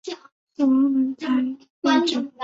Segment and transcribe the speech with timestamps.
[0.55, 1.27] 死亡轮才
[1.83, 2.31] 废止。